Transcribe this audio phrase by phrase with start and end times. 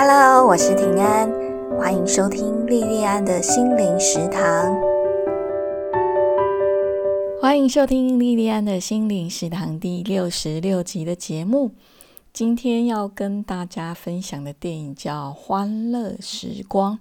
[0.00, 1.28] Hello，我是平安，
[1.76, 4.78] 欢迎收听莉莉安的心灵食堂。
[7.40, 11.72] 欢迎收听莉莉安的心灵食堂第六十六集的节目。
[12.32, 16.96] 今天要跟大家分享的电影叫《欢乐时光》。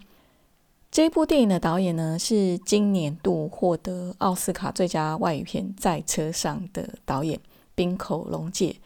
[0.90, 7.40] 这部电影的导演呢，是今年度获得奥斯卡最佳外语片《在车上》的导演
[7.76, 8.78] 滨口龙介，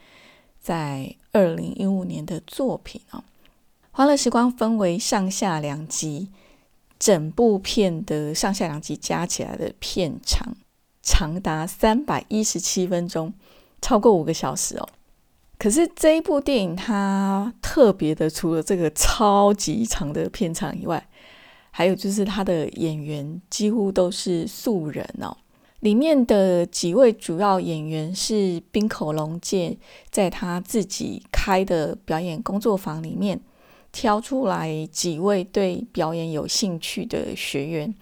[0.60, 3.20] 在二零一五年的作品哦。
[3.94, 6.30] 《欢乐时光》分为上下两集，
[6.98, 10.56] 整部片的上下两集加起来的片长
[11.02, 13.34] 长达三百一十七分钟，
[13.82, 14.88] 超过五个小时哦。
[15.58, 21.06] 可是这一部电影它特别的，除了这个超级长的片长以外，
[21.70, 25.36] 还有就是它的演员几乎都是素人哦。
[25.80, 29.76] 里面的几位主要演员是冰口龙介
[30.10, 33.38] 在他自己开的表演工作坊里面。
[33.92, 37.94] 挑出来几位对表演有兴趣的学员，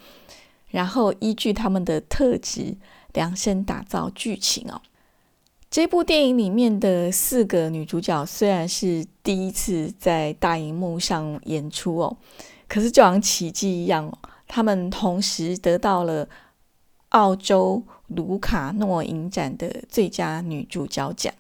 [0.68, 2.76] 然后依据他们的特质
[3.12, 4.80] 量身打造剧情哦。
[5.68, 12.16] 这部电影里面的四个女主角虽然是第一次在大荧幕上演出哦，
[12.66, 14.16] 可是就像奇迹一样，
[14.48, 16.28] 她们同时得到了
[17.10, 21.32] 澳洲卢卡诺影展的最佳女主角奖。《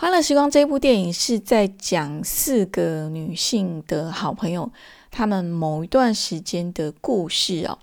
[0.00, 4.72] 欢乐时光》这部电影是在讲四个女性的好朋友，
[5.10, 7.78] 她们某一段时间的故事哦。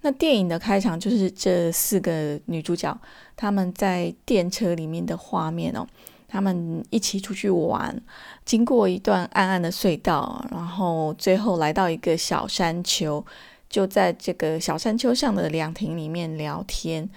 [0.00, 3.00] 那电影的开场就是这四个女主角
[3.36, 5.86] 她们在电车里面的画面哦，
[6.26, 8.02] 她们一起出去玩，
[8.44, 13.24] 经过一段暗暗的隧道，然后最后来到一个小山丘，
[13.68, 17.08] 就在这个小山丘上的凉亭里面聊天，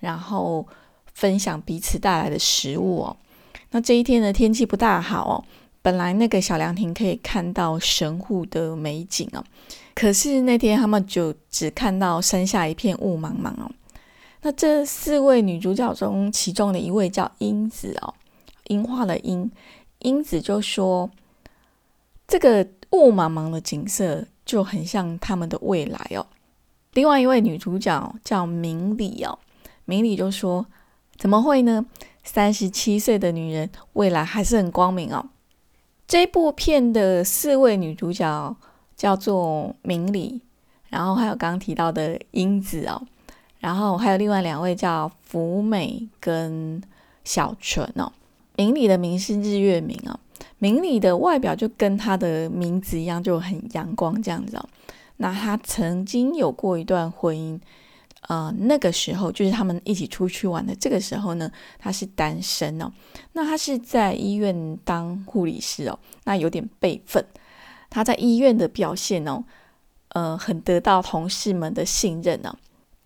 [0.00, 0.68] 然后
[1.14, 3.16] 分享彼此带来的食物哦。
[3.72, 5.44] 那这一天的，天气不大好哦。
[5.82, 9.42] 本来那个小凉亭可以看到神户的美景哦，
[9.96, 13.68] 可是那天他们就只看到山下一片雾茫茫哦。
[14.42, 18.14] 那这四位女主角中，其中的一位叫英子哦，
[18.68, 19.50] 樱花的樱，
[20.00, 21.10] 英子就说
[22.28, 26.24] ：“这个雾茫茫的景色就很像他们的未来哦。”
[26.94, 29.36] 另外一位女主角叫明里哦，
[29.84, 30.64] 明里就说
[31.22, 31.86] ：“怎么会呢？”
[32.24, 35.24] 三十七岁的女人，未来还是很光明哦。
[36.08, 38.56] 这部片的四位女主角
[38.96, 40.40] 叫做明里，
[40.88, 43.00] 然后还有刚刚提到的英子哦，
[43.60, 46.82] 然后还有另外两位叫福美跟
[47.22, 48.10] 小纯哦。
[48.56, 50.18] 明里的名是日月明哦，
[50.58, 54.68] 明里的外表就跟她的名字一样，就很阳光这样子哦。
[55.18, 57.60] 那她曾经有过一段婚姻。
[58.28, 60.74] 呃，那个时候就是他们一起出去玩的。
[60.76, 62.90] 这个时候呢，他是单身哦。
[63.32, 67.24] 那他是在医院当护理师哦，那有点辈分。
[67.90, 69.42] 他在医院的表现哦，
[70.10, 72.56] 呃，很得到同事们的信任呢。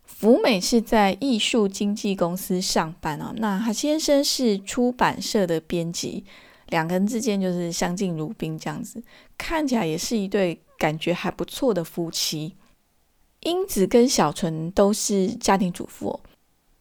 [0.04, 3.32] 福美是在艺术经纪公司上班哦。
[3.36, 6.24] 那他先生是出版社的编辑，
[6.68, 9.02] 两个人之间就是相敬如宾这样子，
[9.38, 12.54] 看起来也是一对感觉还不错的夫妻。
[13.40, 16.20] 英子跟小纯都是家庭主妇哦，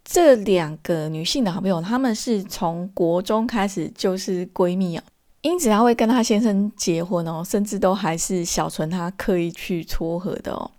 [0.04, 5.04] 这两个女性的好朋友，她们是从国中开始就是闺蜜啊。
[5.42, 10.72] 英子她会跟她先生结婚哦，甚至都还是小纯她刻意去撮合的哦。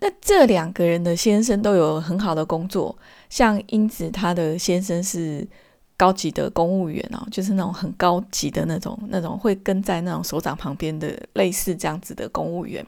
[0.00, 2.96] 那这两个人的先生都有很好的工作，
[3.30, 5.46] 像英子她的先生是
[5.96, 12.84] 高级的公务员哦，就是那种很高级的那种，那种会跟在那种首长旁边的类似这样子的公务员。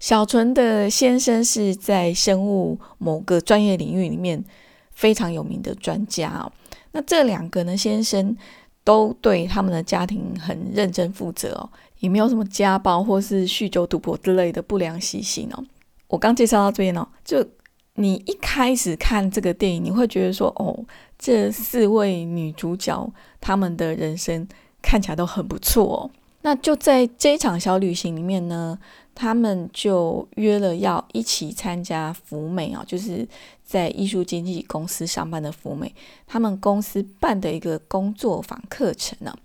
[0.00, 4.42] 小纯的先生是在生物某个专业领域里面
[4.90, 6.50] 非常有名的专家哦。
[6.92, 8.34] 那这两个呢，先生
[8.82, 11.68] 都对他们的家庭很认真负责哦，
[11.98, 15.62] 也没有什么家暴或是酗酒赌博之类的不良习性哦。
[16.08, 17.46] 我刚介绍到这边哦，就
[17.94, 20.82] 你一开始看这个电影，你会觉得说，哦，
[21.18, 24.48] 这四位女主角她们的人生
[24.80, 26.10] 看起来都很不错哦。
[26.42, 28.78] 那就在这场小旅行里面呢。
[29.12, 33.28] 他们就约了要一起参加福美啊，就是
[33.62, 35.94] 在艺术经纪公司上班的福美，
[36.26, 39.36] 他们公司办的一个工作坊课程呢。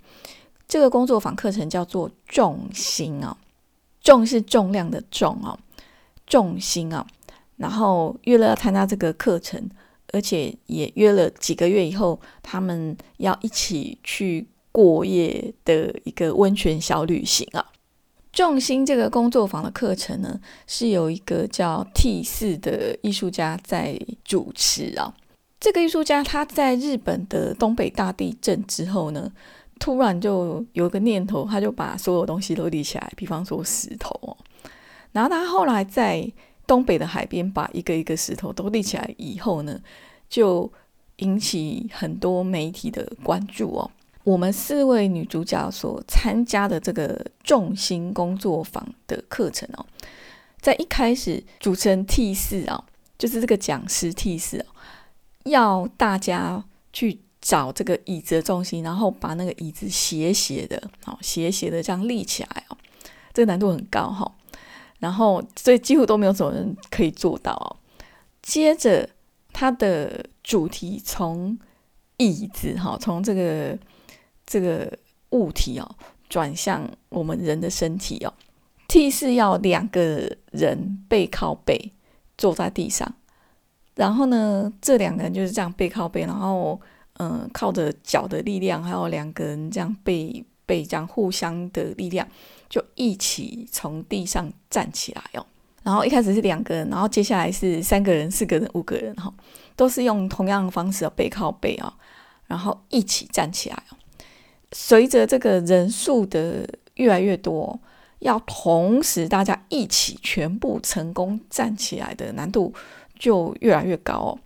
[0.65, 3.35] 这个工作坊课程叫做重心啊，
[4.01, 5.59] 重是重量的重啊，
[6.25, 7.05] 重心啊。
[7.57, 9.69] 然后约了要参加这个课程，
[10.13, 17.65] 而且也约了几个月以后，他们要一起去过夜的一个温泉小旅行啊。
[18.33, 20.37] 重心这个工作坊的课程呢，
[20.67, 25.15] 是有一个叫 T 四的艺术家在主持啊。
[25.61, 29.31] 这个艺术家他在日本的东北大地震之后呢，
[29.79, 34.35] 突然就有个念头，他就把所有东西都立起来，比方说石头哦。
[35.13, 36.29] 然后他后来在
[36.67, 39.79] 东北的海边把一个一个石头都立起来以后呢，
[40.27, 40.69] 就
[41.19, 43.89] 引起很多媒体的关注哦。
[44.25, 49.85] 我们四位女主角所参加的这个重心工作坊的课程哦，
[50.59, 52.83] 在一开始主持人 T 四啊，
[53.19, 54.65] 就是这个讲师 T 四哦，
[55.43, 62.77] 要大家去找这个椅子的重心，然后把那个椅子斜斜的，好斜斜的这样立起来哦，
[63.31, 64.29] 这个难度很高哈。
[64.97, 67.77] 然后所以几乎都没有什么人可以做到哦。
[68.41, 69.07] 接着
[69.53, 71.55] 它的主题从
[72.17, 73.77] 椅子哈，从这个。
[74.45, 74.91] 这个
[75.31, 75.95] 物体哦，
[76.29, 78.33] 转向我们人的身体哦。
[78.87, 81.91] T 是要两个人背靠背
[82.37, 83.15] 坐在地上，
[83.95, 86.79] 然后呢，这两个人就是这样背靠背，然后
[87.13, 92.27] 嗯，靠着脚的力量，还有两个人这样背背这样互相的力量，
[92.69, 95.45] 就一起从地上站起来哦。
[95.81, 99.33] 然后一开始是两个人，然后接下来是三个人、四个人、五个人哈，
[99.75, 101.91] 都是用同样的方式哦背靠背啊，
[102.47, 103.97] 然后一起站起来哦。
[104.71, 107.79] 随着这个人数的越来越多，
[108.19, 112.73] 要同时大家一起全部成功站起来的难度
[113.17, 114.39] 就越来越高哦。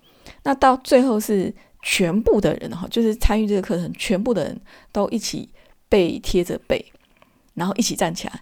[0.44, 4.60] 那到最后是全部的人哈，就是参与这个课程，全部的人
[4.92, 5.50] 都一起
[5.88, 6.83] 背贴着背，
[7.54, 8.42] 然后一起站起来。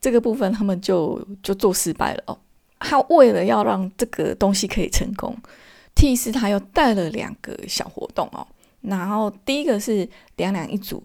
[0.00, 2.38] 这个部分他们就就做失败了哦。
[2.78, 5.36] 他为了要让这个东西可以成功
[5.94, 8.46] ，T 四他又带了两个小活动哦。
[8.86, 11.02] 然后第一个是两两一组，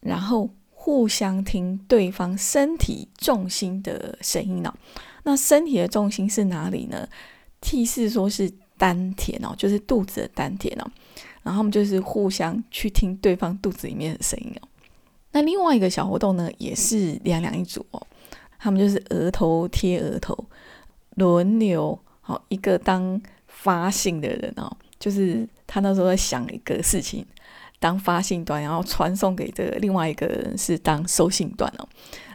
[0.00, 4.74] 然后互相听对方身体重心的声音哦。
[5.22, 7.08] 那身体的重心是哪里呢
[7.60, 10.84] ？T 四说是丹田哦，就是肚子的丹田哦。
[11.42, 14.68] 然后我们就是互相去听对方肚子里面的声音哦。
[15.32, 18.06] 那另外一个小活动呢，也是两两一组哦。
[18.58, 20.36] 他们就是额头贴额头，
[21.14, 24.70] 轮流好一个当发信的人哦。
[24.98, 27.24] 就是他那时候在想一个事情，
[27.80, 31.88] 当发信端，然后传送给这个另外一个人是当收信端哦，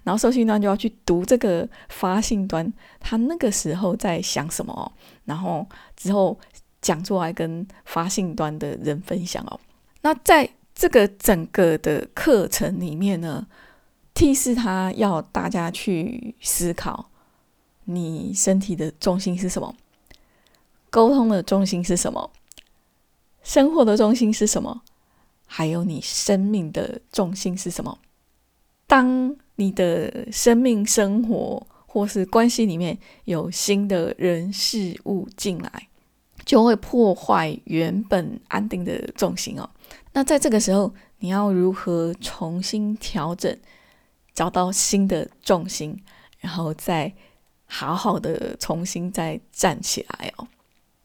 [0.03, 4.91] 然后收信端就要去读这个发信端他那个时候在想什么哦，
[5.25, 5.63] 然后
[5.95, 6.35] 之后
[6.81, 9.59] 讲出来跟发信端的人分享哦。
[10.01, 13.45] 那在这个整个的课程里面呢
[14.15, 17.11] ，T 是他要大家去思考，
[17.85, 19.75] 你身体的重心是什么，
[20.89, 22.31] 沟通的重心是什么。
[23.47, 24.81] 生活的重心是什么？
[25.45, 27.97] 还有你生命的重心是什么？
[28.85, 35.87] 当你的生命、生活或是关系里面有新的人事物进来，
[36.43, 39.69] 就会破坏原本安定的重心哦。
[40.11, 43.57] 那在这个时候，你要如何重新调整，
[44.33, 45.97] 找到新的重心，
[46.41, 47.13] 然后再
[47.65, 50.45] 好好的重新再站起来哦？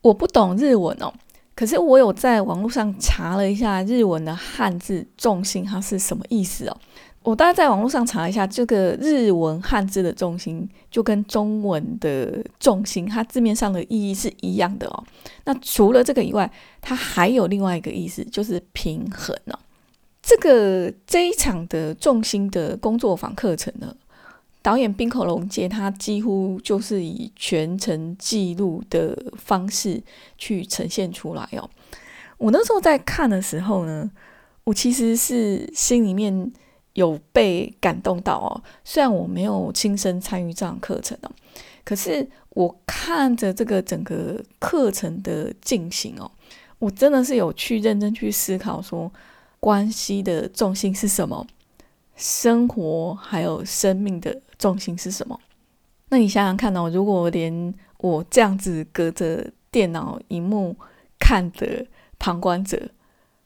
[0.00, 1.14] 我不懂日文哦。
[1.62, 6.76] 可是我有在网络上查了一下日文的汉字重心，它是什么意思哦？
[7.22, 15.04] 我大概在网络上查一下，这个日文汉字的重心就跟中文的重心，它字面上的意义是一样的哦。
[15.44, 16.50] 那除了这个以外，
[16.80, 19.56] 它还有另外一个意思，就是平衡哦。
[20.20, 23.94] 这个这一场的重心的工作坊课程呢？
[24.62, 30.00] 导演冰口龙介，他几乎就是以全程记录的方式
[30.38, 31.68] 去呈现出来哦。
[32.38, 34.08] 我那时候在看的时候呢，
[34.62, 36.52] 我其实是心里面
[36.92, 38.62] 有被感动到哦。
[38.84, 41.30] 虽然我没有亲身参与这样课程哦，
[41.84, 46.30] 可是我看着这个整个课程的进行哦，
[46.78, 49.12] 我真的是有去认真去思考说，
[49.58, 51.44] 关系的重心是什么，
[52.14, 54.40] 生活还有生命的。
[54.62, 55.40] 重心是什么？
[56.10, 60.76] 那你想想看哦，如果连我这样子隔着电脑荧幕
[61.18, 61.84] 看的
[62.20, 62.90] 旁观者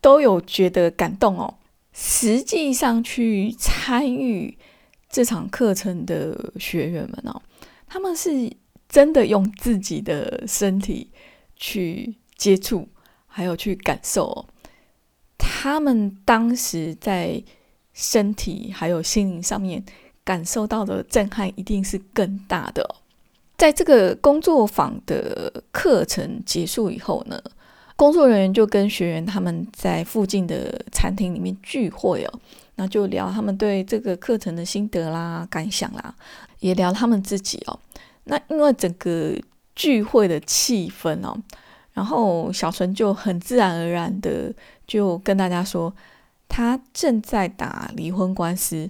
[0.02, 1.54] 都有觉得感动哦，
[1.94, 4.58] 实际上去参与
[5.08, 7.40] 这场课程的学员们哦，
[7.86, 8.52] 他们是
[8.86, 11.10] 真的用自己的身体
[11.56, 12.86] 去接触，
[13.26, 14.46] 还有去感受哦，
[15.38, 17.42] 他们当时在
[17.94, 19.82] 身体还有心灵上面。
[20.26, 22.96] 感受到的震撼一定是更大的。
[23.56, 27.40] 在这个工作坊的课程结束以后呢，
[27.94, 32.40] 工作人员就跟学员他们在附近的餐厅里面聚会哦，
[32.74, 36.14] 那就聊他们对这个课程的心得啦、感想啦，
[36.58, 37.78] 也聊他们自己哦。
[38.24, 39.32] 那因为整个
[39.76, 41.34] 聚会的气氛哦，
[41.92, 44.52] 然后小纯就很自然而然的
[44.86, 45.94] 就跟大家说。
[46.48, 48.88] 他正在打离婚官司，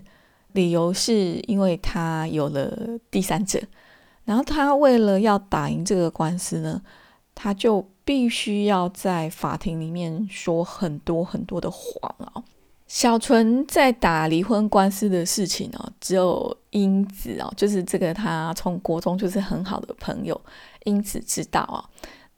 [0.56, 3.60] 理由是因为他有了第三者。
[4.24, 6.82] 然后他为了要打赢这个官司呢，
[7.32, 12.42] 他就必须要在法庭里面说很多很多的谎啊。
[12.88, 20.40] 小纯在打离婚官司的事情哦，只有英子哦，就是这个他从国中就是很好的朋友，
[20.84, 21.84] 英子知道啊。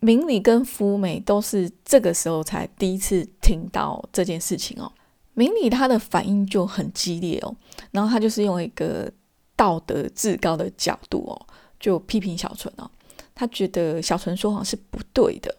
[0.00, 4.92] 明理跟福美都是这个时候才第一次听到这件事情哦。
[5.38, 7.54] 明理他的反应就很激烈哦，
[7.92, 9.08] 然后他就是用一个
[9.54, 11.46] 道德至高的角度哦，
[11.78, 12.90] 就批评小纯哦。
[13.36, 15.54] 他觉得小纯说谎是不对的，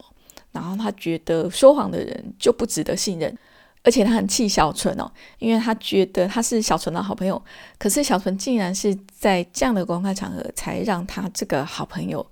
[0.52, 3.38] 然后他觉得说谎的人就不值得信任。
[3.82, 7.42] 而且他很气小纯哦，因为他觉得他是小纯的好朋友，
[7.78, 12.24] 可是小纯竟然是在这样的公开场合才让他这个好朋友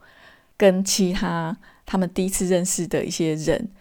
[0.58, 3.72] 跟其他他们第一次认识的一些人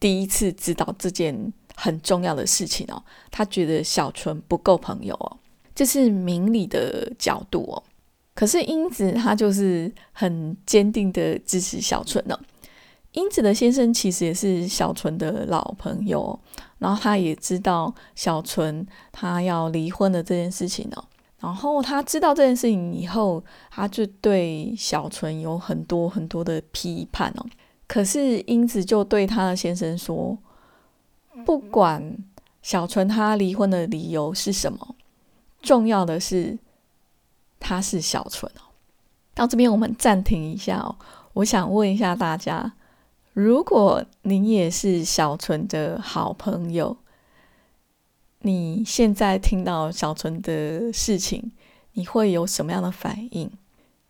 [0.00, 3.02] 第一次知道这件很重要的事情哦。
[3.30, 5.36] 他觉得小纯不够朋友哦，
[5.74, 7.82] 这是明理的角度哦。
[8.34, 12.38] 可是英子他就是很坚定的支持小纯呢。
[13.12, 16.38] 英子的先生其实也是小纯的老朋友。
[16.78, 21.04] 然后他也知道小纯他要离婚的这件事情哦。
[21.38, 27.46] 然后他知道这件事情以后，他就对小纯有很多很多的批判哦。
[27.86, 30.36] 可是英子就对他的先生说，
[31.44, 32.16] 不管
[32.62, 34.94] 小纯他离婚的理由是什么，
[35.62, 36.58] 重要的是
[37.58, 38.70] 他是小纯哦。
[39.34, 40.96] 到这边我们暂停一下哦，
[41.32, 42.72] 我想问一下大家。
[43.32, 46.96] 如果你也是小纯的好朋友，
[48.42, 51.50] 你现在听到小纯的事情，
[51.94, 53.50] 你会有什么样的反应？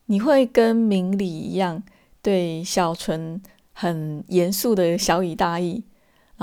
[0.07, 1.83] 你会跟明理一样
[2.21, 3.41] 对小纯
[3.73, 5.83] 很严肃的小以大义，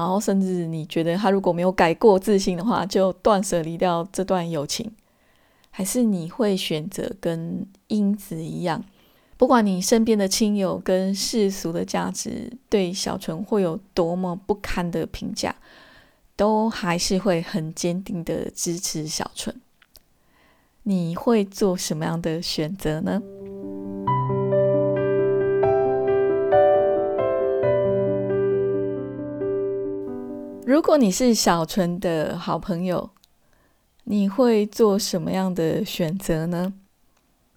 [0.02, 4.92] 然后甚至你觉得他如果没有改过自新的话，就断舍离掉这段友情，
[5.70, 8.84] 还是你会选择跟英子一样？
[9.38, 15.56] 不管你身边的亲友跟世俗的价值对小纯会有多么不堪的评价，
[16.36, 19.56] 都还是会很坚定的支持小纯。
[20.84, 23.22] 你会做什么样的选择呢？
[30.72, 33.10] 如果你是小纯的好朋友，
[34.06, 36.72] 你会做什么样的选择呢？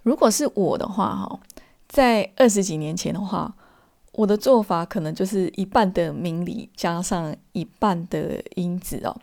[0.02, 1.38] 如果是我的话，哈。
[1.86, 3.54] 在二十几年前的话，
[4.14, 9.16] 我的做法可能就是一半的明理加上一半的因子哦。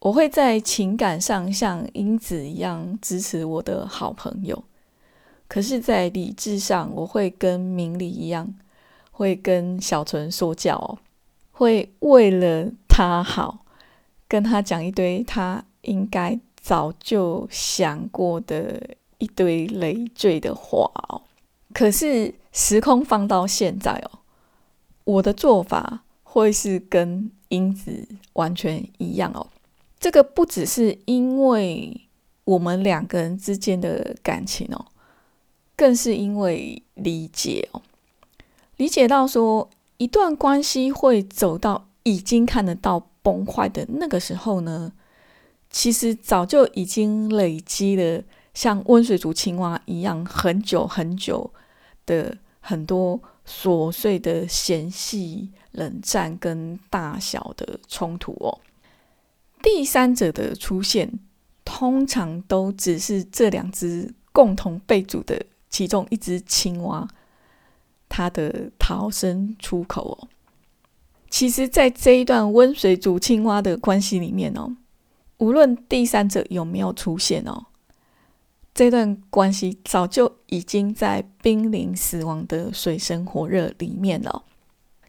[0.00, 4.64] 我会在情感上像英子一样支持我的好朋友，
[5.46, 8.52] 可是，在理智上，我会跟明理一样，
[9.12, 10.98] 会跟小纯说教哦，
[11.58, 13.64] 会为了他好，
[14.28, 18.78] 跟他讲一堆他应该早就想过的
[19.16, 21.22] 一堆累赘的话哦。
[21.72, 24.18] 可是时空放到现在哦，
[25.04, 29.46] 我的做法会是跟英子完全一样哦。
[29.98, 32.02] 这个不只是因为
[32.44, 34.84] 我们两个人之间的感情哦，
[35.74, 37.80] 更是因为理解哦，
[38.76, 44.92] 理解到说一段关系会走到已经看得到崩坏的那个时候呢，
[45.70, 48.22] 其实早就已经累积了
[48.54, 51.52] 像温水煮青蛙一样很久很久。
[52.06, 58.60] 的很多琐碎的嫌隙、冷战跟大小的冲突哦，
[59.60, 61.18] 第三者的出现
[61.64, 67.08] 通常都只是这两只共同被煮的其中一只青蛙
[68.08, 70.28] 它的逃生出口哦。
[71.28, 74.76] 其实，在这一段温水煮青蛙的关系里面哦，
[75.38, 77.66] 无论第三者有没有出现哦。
[78.72, 84.44] 这段关系早就已经在濒临死亡的水深火热里面了。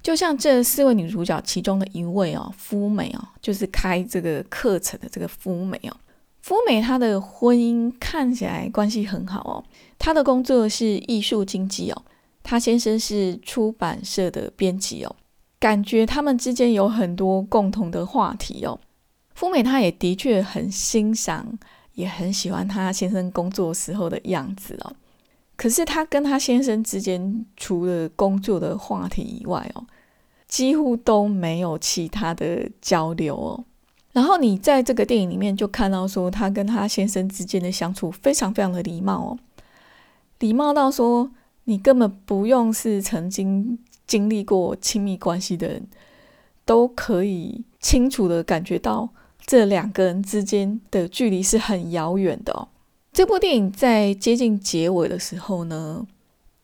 [0.01, 5.97] 就像这四位女主角其中的一位哦，夫美哦，就是开这个课程的这个夫美哦。
[6.41, 9.63] 夫美她的婚姻看起来关系很好哦，
[9.99, 12.03] 她的工作是艺术经济哦，
[12.47, 15.13] 她先生是出版社的编辑哦，
[15.59, 18.79] 感觉他们之间有很多共同的话题哦。
[19.35, 21.59] 夫美她也的确很欣赏。
[21.97, 24.93] 也很喜欢他先生工作时候的样子哦，
[25.55, 29.83] 可是他跟他先生之间除了工作的话题以外哦，
[30.47, 33.65] 几乎都没有其他的交流哦。
[34.11, 39.39] 然后你在这个电影里面就看到说，他跟他先生之间的相处非常非常的礼貌哦，
[40.37, 41.31] 礼貌到说
[41.69, 45.85] 你根本不用是曾经经历过亲密关系的人，
[46.63, 49.09] 都可以清楚的感觉到
[49.45, 52.69] 这两个人之间的距离是很遥远的哦。
[53.11, 56.07] 这部电影在接近结尾的时候呢，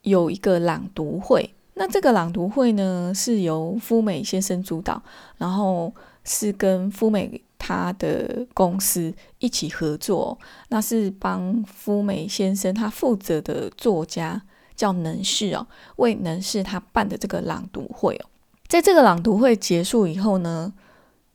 [0.03, 1.53] 有一个朗读会。
[1.73, 5.03] 那这个朗读会呢，是由夫美先生主导，
[5.37, 5.93] 然后
[6.23, 10.39] 是跟夫美他的公司一起合作。
[10.69, 14.41] 那是帮夫美先生他负责的作家
[14.75, 18.29] 叫能士哦，为能士他办的这个朗读会哦。
[18.67, 20.73] 在这个朗读会结束以后呢，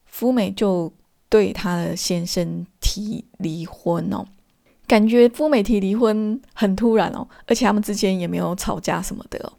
[0.07, 0.93] 福美就
[1.29, 4.25] 对他的先生提离婚哦。
[4.87, 9.53] 感觉夫美提离婚很突然哦，而且他们之间也没有吵架什么的哦。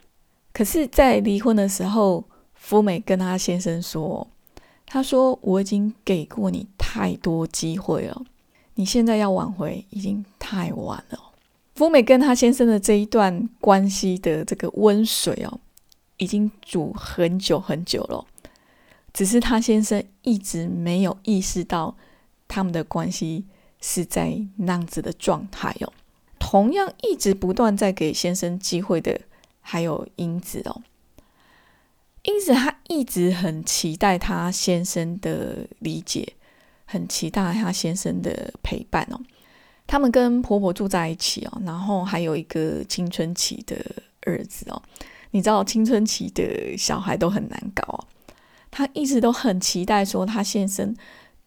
[0.52, 2.24] 可是，在离婚的时候，
[2.56, 4.28] 夫美跟他先生说
[4.88, 8.24] ：“他说我已经给过你太多机会了，
[8.74, 11.20] 你现在要挽回已经太晚了。”
[11.80, 15.60] 福美跟他先生的这一段关系的这个温水哦，
[16.18, 18.26] 已经煮很久很久了，
[19.14, 21.96] 只是他先生一直没有意识到
[22.48, 23.46] 他们的关系。
[23.82, 25.94] 是在那样子的状态哦。
[26.38, 29.22] 同样一直不断在给先生机会的，
[29.62, 30.82] 还有英子哦。
[32.24, 36.34] 英子她一直很期待她先生的理解，
[36.84, 39.22] 很期待她先生的陪伴哦。
[39.90, 43.76] 他们跟婆婆住在一起哦，然后还有一个青春期的
[44.22, 44.80] 儿子哦。
[45.32, 48.06] 你知道青春期的小孩都很难搞哦。
[48.70, 50.96] 她一直都很期待说她先生。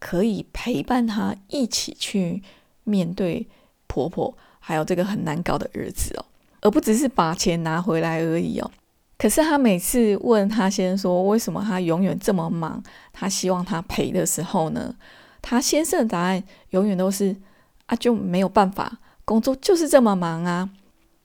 [0.04, 2.42] 可以陪伴她一起去
[2.82, 3.46] 面对
[3.86, 6.24] 婆婆，还有这个很难搞的儿子哦，
[6.62, 8.68] 而不只是把钱拿回来而已哦。
[9.16, 12.82] 可是她每次问她先生说，为什么他永远这么忙，
[13.12, 14.92] 他希望他陪的时候呢？
[15.40, 17.36] 他先生的答案永远都是
[17.92, 20.70] 啊，就没有办法，工作就是这么忙啊。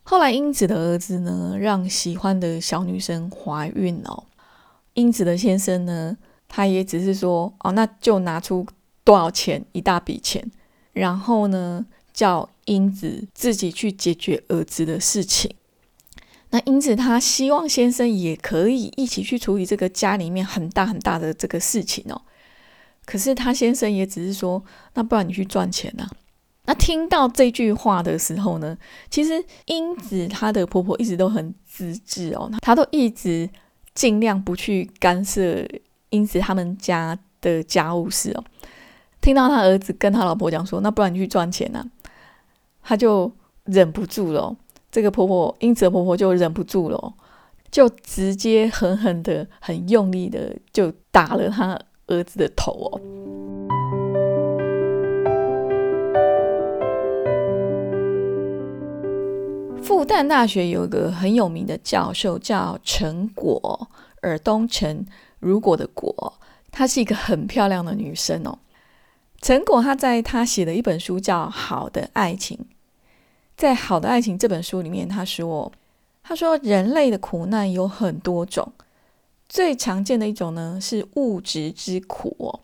[0.03, 4.25] 后来英子的儿子呢，让喜欢的小女生怀孕哦，
[4.95, 6.17] 英子的先生呢？
[6.49, 8.65] 他也只是说哦，那就拿出
[9.05, 10.51] 多少钱，一大笔钱，
[10.91, 15.55] 然后呢，叫英子自己去解决儿子的事情。
[16.49, 22.21] 那英子她希望先生也可以一起去处理这个家里面很大很大的这个事情哦。
[23.05, 24.61] 可是他先生也只是说，
[24.95, 26.09] 那不然你去赚钱呐。
[26.67, 28.77] 那听到这句话的时候呢，
[29.09, 33.49] 其实英子她的婆婆一直都很自制哦，她都一直
[33.95, 35.65] 尽量不去干涉。
[36.11, 38.41] 英子，他们家的家务事哦，
[39.19, 41.83] 听到他儿子跟他老婆讲说：“那不然你去赚钱呐？”
[42.81, 43.29] 他就
[43.65, 44.55] 忍不住了。
[44.89, 47.13] 这个婆婆，英子的婆婆就忍不住了，
[47.69, 51.77] 就直接狠狠的、很用力的就打了他
[52.07, 53.01] 儿子的头哦。
[59.87, 63.87] 复旦大学有一个很有名的教授叫陈果，
[64.19, 65.07] 尔东陈。
[65.39, 66.33] 如果的果，
[66.73, 68.59] 她是一个很漂亮的女生哦。
[69.41, 72.57] 陈果她在她写的一本书叫《好的爱情》。
[73.55, 75.71] 在《好的爱情》这本书里面，她说
[76.21, 78.73] ：“她说人类的苦难有很多种，
[79.47, 82.59] 最常见的一种呢是物质之苦哦。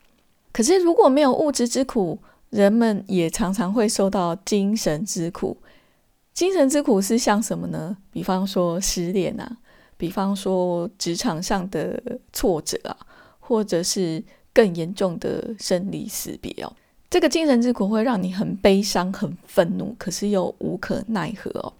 [0.51, 5.55] 可是如果没有物质之苦，人们也常常会受到精神之苦。
[6.33, 7.95] 精神之苦是像什么呢？
[8.11, 9.57] 比方说失恋啊。”
[9.95, 12.01] 比方说职场上的
[12.33, 12.97] 挫折啊，
[13.39, 16.73] 或者是更严重的生离死别哦，
[17.09, 21.71] 这个精神之苦会让你很悲伤、很愤怒，可是又无可奈何哦。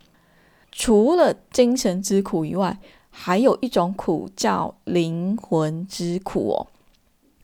[0.71, 6.67] 除了精神之苦以外，还有一种苦叫灵魂之苦哦。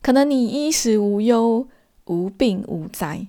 [0.00, 1.66] 可能你衣食无忧、
[2.06, 3.26] 无病无灾，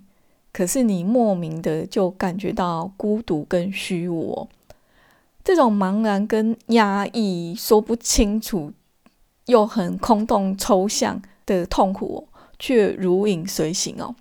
[0.54, 4.48] 可是你莫名的就感觉到孤独跟虚无。
[5.44, 8.72] 这种茫然跟压抑，说不清楚，
[9.48, 12.28] 又很空洞抽象的痛苦，
[12.60, 14.14] 却如影随形哦。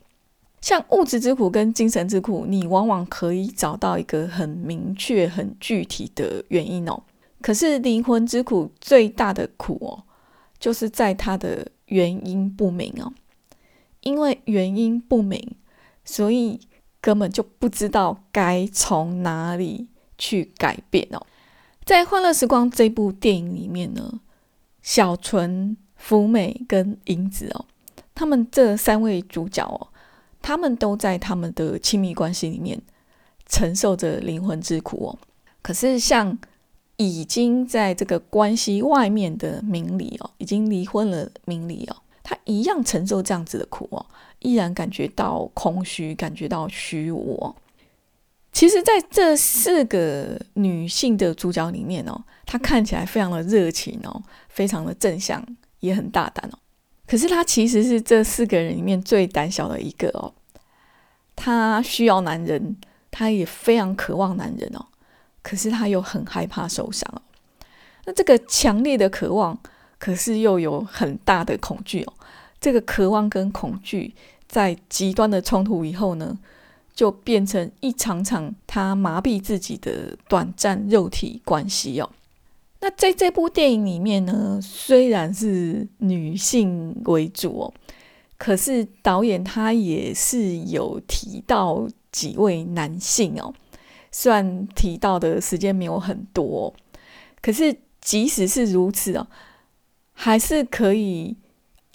[0.63, 7.03] 像物质之苦跟精神之苦，你往往可以找到一个很明确、很具体的原因哦。
[7.43, 10.05] 可是灵魂之苦最大的苦哦，
[10.59, 13.13] 就是在它的原因不明哦。
[14.03, 15.55] 因为原因不明，
[16.11, 16.61] 所以
[17.01, 19.89] 根本就不知道该从哪里。
[20.23, 21.27] 去改变哦，
[21.87, 24.21] 在《欢乐时光》这部电影里面呢，
[24.83, 27.65] 小纯、福美跟英子哦，
[28.15, 29.89] 他们这三位主角哦，
[30.43, 32.79] 他们都在他们的亲密关系里面
[33.47, 35.19] 承受着灵魂之苦哦。
[35.63, 36.39] 可是像
[36.99, 41.97] 已经在这个关系外面的明理哦，已经离婚了明理哦，
[42.31, 44.07] 他一样承受这样子的苦哦，
[44.39, 47.57] 依然感觉到空虚，感觉到虚无哦。
[48.53, 55.45] 其实，在这四个女性的主角里面哦，她看起来非常的热情哦，非常的正向，
[55.81, 56.59] 也很大胆哦。
[57.05, 60.33] 可是她其实是这四个人里面最胆小的一个哦。
[61.35, 62.77] 她需要男人，
[63.11, 64.87] 她也非常渴望男人哦。
[65.43, 67.21] 可是她又很害怕受伤哦。
[68.05, 69.59] 那这个强烈的渴望，
[69.99, 72.13] 可是又有很大的恐惧哦。
[72.61, 74.15] 这个渴望跟恐惧
[74.47, 76.39] 在极端的冲突以后呢，
[76.95, 82.11] 就变成一场场他麻痹自己的短暂肉体关系哦。
[82.81, 87.75] 那在这部电影里面呢，虽然是女性为主哦，
[88.39, 93.53] 可是导演他也是有提到几位男性哦。
[94.11, 96.75] 虽然提到的时间没有很多，
[97.41, 99.27] 可是即使是如此哦，
[100.13, 101.37] 还是可以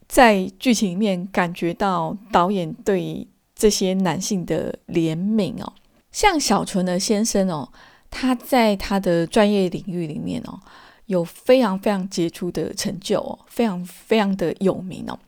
[0.07, 5.73] 在剧情里面感觉到导演对这些男性的怜悯哦。
[6.11, 7.67] 像小纯的先生哦，
[8.09, 10.59] 他在他的专业领域里面哦，
[11.07, 15.19] 有非常非常杰出的成就哦，非常非常的有名哦。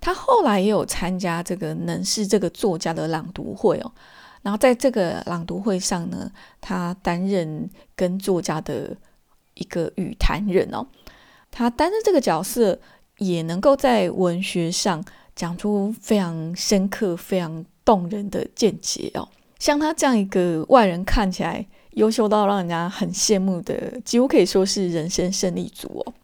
[0.00, 3.92] 他后来也有参加这个能是这个作家的朗读会哦。
[4.42, 6.30] 然后在这个朗读会上呢，
[6.60, 8.96] 他担任跟作家的
[9.54, 10.86] 一个语谈人哦。
[11.50, 12.78] 他担任这个角色，
[13.20, 15.04] 也能够在文学上
[15.36, 19.28] 讲出非常深刻、非常动人的见解哦。
[19.58, 26.14] 像他这样一个外人看起来优秀到让人家很羡慕的，几乎可以说是人生胜利组哦。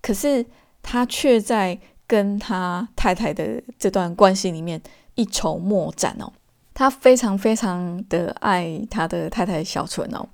[0.00, 0.44] 可是
[0.82, 4.80] 他却在跟他太太的这段关系里面
[5.14, 6.32] 一筹莫展哦。
[6.72, 10.26] 他非常非常的爱他的太太小纯哦。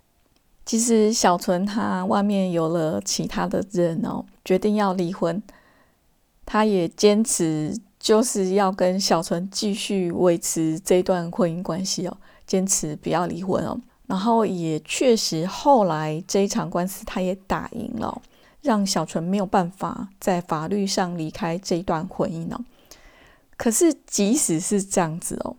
[0.65, 5.43] 其实小纯他外面有了其他的人哦，决定要离婚。
[6.47, 13.79] 他也坚持就是要跟小纯继续维持这段婚姻关系哦，坚持不要离婚哦。
[14.07, 18.23] 然后也确实后来这一场官司他也打赢了，
[18.63, 22.65] 让小纯没有办法在法律上离开这一段婚姻哦。
[23.57, 25.57] 可是即使是这样子哦。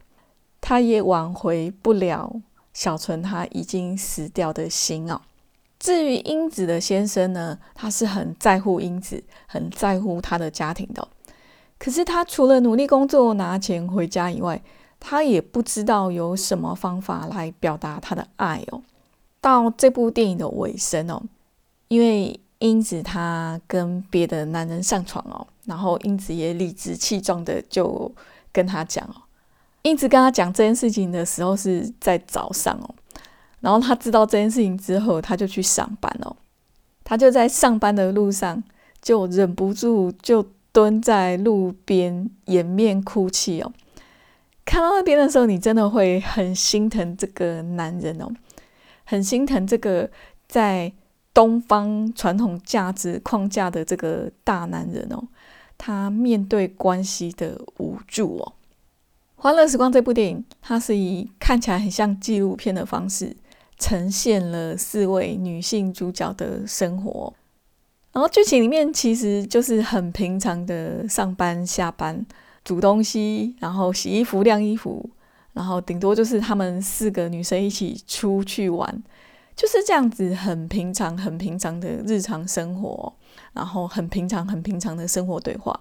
[0.60, 2.41] 他也挽回不了
[2.73, 5.21] 小纯他已经死掉的心哦。
[5.80, 11.08] 至于英子的先生呢，他是很在乎英子，很在乎他的家庭的。
[11.78, 14.62] 可是他除了努力工作拿钱回家以外，
[15.00, 18.82] 他也不知道有什么方法来表达他的爱哦。
[19.40, 21.22] 到这部电影的尾声哦，
[21.88, 28.12] 因为英子她跟别的男人上床哦，然后英子也理直气壮的就
[28.52, 29.22] 跟他讲哦。
[29.84, 32.96] 英子跟他讲这件事情的时候是在早上哦，
[33.60, 36.36] 然后他知道这件事情之后，他就去上班哦。
[37.04, 38.62] 他就在上班的路上
[39.02, 43.72] 就忍不住就蹲在路边掩面哭泣哦。
[44.65, 48.30] 看到那边的时候，你真的会很心疼这个男人哦，
[49.06, 50.10] 很心疼这个
[50.48, 50.91] 在
[51.34, 55.24] 东方传统价值框架的这个大男人哦，
[55.78, 58.54] 他面对关系的无助哦。
[59.41, 63.38] 《欢乐时光》这部电影，它是以看起来很像纪录片的方式，
[63.78, 67.34] 呈现了四位女性主角的生活。
[68.12, 72.26] 然后剧情里面其实就是很平常的上班、下班、
[72.63, 75.08] 煮东西，然后洗衣服、晾衣服，
[75.54, 79.04] 然后顶多就是她们四个女生一起出去玩，
[79.56, 83.13] 就是这样子很平常、很平常的日常生活，
[83.54, 85.80] 然后很平常、很平常的生活对话。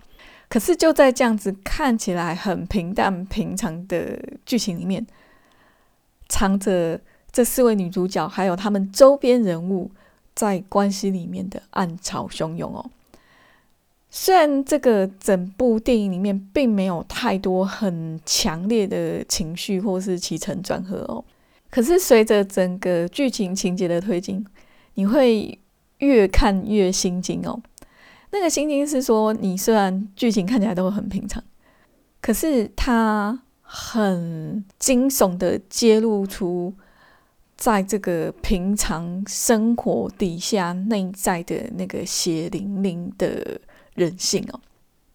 [0.49, 5.07] 可是就在这样子看起来很平淡平常的剧情里面，
[6.29, 7.01] 藏着
[7.37, 9.91] 这四位女主角还有他们周边人物
[10.35, 12.91] 在关系里面的暗潮汹涌哦。
[14.09, 21.23] 虽然这个整部电影里面并没有太多很强烈的情绪或是起承转合哦，
[21.69, 24.43] 可是随着整个剧情情节的推进，
[24.95, 25.59] 你会
[25.99, 27.61] 越看越心惊哦。
[28.31, 31.45] 那个心惊是说，你虽然剧情看起来都很平常，
[32.23, 36.73] 可是它很惊悚的揭露出，
[37.57, 43.59] 在这个平常生活底下内在的那个血淋淋的
[43.95, 44.61] 人性哦，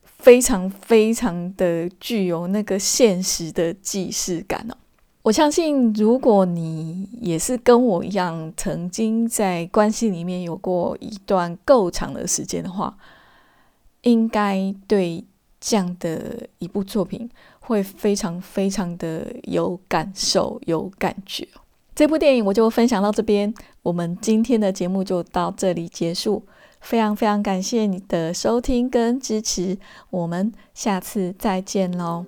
[0.03, 4.75] 非常非常的具有那个现实的既视感哦。
[5.21, 12.97] 我相信，如果你也是跟我一样，曾经在关系里面有过一段够长的时间的话，
[14.01, 15.23] 应该对
[15.59, 21.47] 这样的一部作品会非常非常的有感受、有感觉。
[21.93, 26.43] 这部电影我就分享到这边，我们今天的节目就到这里结束。
[26.79, 29.77] 非常非常感谢你的收听跟支持，
[30.09, 32.25] 我们下次再见喽。